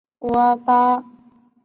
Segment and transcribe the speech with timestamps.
[0.19, 1.03] 史灌河